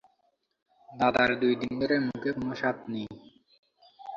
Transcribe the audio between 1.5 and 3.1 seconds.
দিন ধরে মুখে কোনো স্বাদ নেই।